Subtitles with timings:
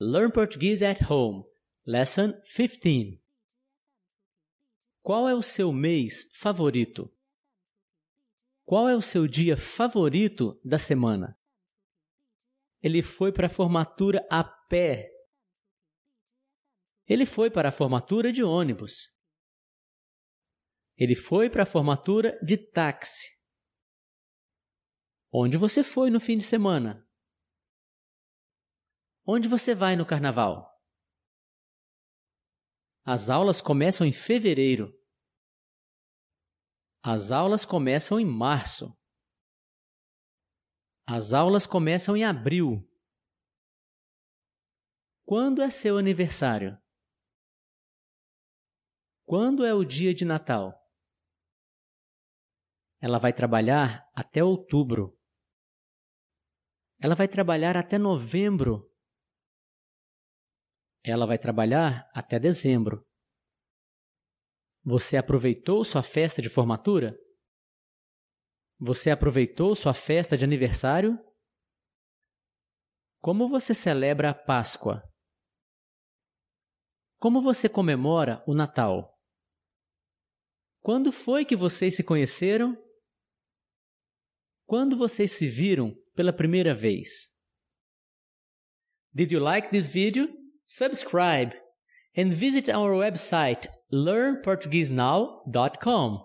[0.00, 1.44] Learn Portuguese at Home,
[1.86, 3.22] Lesson 15.
[5.00, 7.16] Qual é o seu mês favorito?
[8.64, 11.38] Qual é o seu dia favorito da semana?
[12.82, 15.12] Ele foi para a formatura a pé.
[17.06, 19.14] Ele foi para a formatura de ônibus.
[20.96, 23.28] Ele foi para a formatura de táxi.
[25.30, 27.03] Onde você foi no fim de semana?
[29.26, 30.70] Onde você vai no carnaval?
[33.06, 34.92] As aulas começam em fevereiro.
[37.02, 38.94] As aulas começam em março.
[41.06, 42.86] As aulas começam em abril.
[45.24, 46.78] Quando é seu aniversário?
[49.24, 50.78] Quando é o dia de Natal?
[53.00, 55.18] Ela vai trabalhar até outubro.
[56.98, 58.93] Ela vai trabalhar até novembro.
[61.04, 63.06] Ela vai trabalhar até dezembro.
[64.82, 67.14] Você aproveitou sua festa de formatura?
[68.78, 71.18] Você aproveitou sua festa de aniversário?
[73.20, 75.02] Como você celebra a Páscoa?
[77.18, 79.14] Como você comemora o Natal?
[80.80, 82.76] Quando foi que vocês se conheceram?
[84.66, 87.34] Quando vocês se viram pela primeira vez?
[89.12, 90.43] Did you like this video?
[90.76, 91.52] Subscribe,
[92.16, 96.24] and visit our website learnportuguesenow.com.